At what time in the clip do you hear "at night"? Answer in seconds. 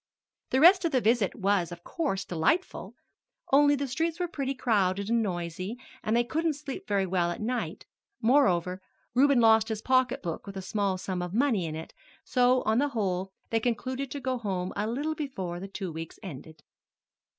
7.29-7.85